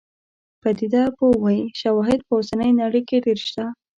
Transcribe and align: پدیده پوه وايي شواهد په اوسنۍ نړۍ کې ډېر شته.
پدیده 0.61 1.03
پوه 1.17 1.35
وايي 1.43 1.63
شواهد 1.81 2.19
په 2.27 2.31
اوسنۍ 2.37 2.71
نړۍ 2.81 3.01
کې 3.09 3.17
ډېر 3.25 3.39
شته. 3.47 3.65